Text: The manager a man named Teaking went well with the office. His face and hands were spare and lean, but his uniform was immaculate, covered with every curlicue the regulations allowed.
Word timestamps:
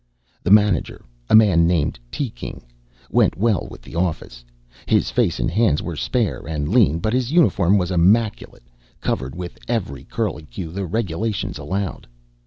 The 0.41 0.49
manager 0.49 1.05
a 1.29 1.35
man 1.35 1.67
named 1.67 1.99
Teaking 2.11 2.63
went 3.11 3.37
well 3.37 3.67
with 3.69 3.83
the 3.83 3.93
office. 3.93 4.43
His 4.87 5.11
face 5.11 5.39
and 5.39 5.51
hands 5.51 5.83
were 5.83 5.95
spare 5.95 6.47
and 6.47 6.67
lean, 6.69 6.97
but 6.97 7.13
his 7.13 7.31
uniform 7.31 7.77
was 7.77 7.91
immaculate, 7.91 8.63
covered 8.99 9.35
with 9.35 9.59
every 9.67 10.05
curlicue 10.05 10.71
the 10.71 10.87
regulations 10.87 11.59
allowed. 11.59 12.07